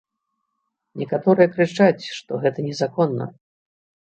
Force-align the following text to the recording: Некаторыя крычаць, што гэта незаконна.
Некаторыя 1.01 1.51
крычаць, 1.57 2.03
што 2.21 2.41
гэта 2.47 2.67
незаконна. 2.71 3.29